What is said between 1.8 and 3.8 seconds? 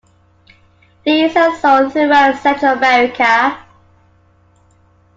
throughout Central America.